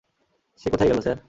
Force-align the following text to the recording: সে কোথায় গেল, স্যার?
সে 0.61 0.67
কোথায় 0.69 0.89
গেল, 0.89 0.99
স্যার? 1.01 1.17